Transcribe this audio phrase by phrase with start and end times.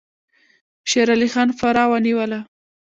[0.89, 2.39] شیر علي خان فراه ونیوله.